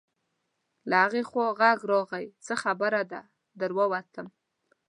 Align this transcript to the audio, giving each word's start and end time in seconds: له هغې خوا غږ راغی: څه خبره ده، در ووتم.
له 0.89 0.95
هغې 1.03 1.23
خوا 1.29 1.47
غږ 1.59 1.79
راغی: 1.91 2.25
څه 2.45 2.53
خبره 2.63 3.01
ده، 3.11 3.21
در 3.59 3.71
ووتم. 3.77 4.27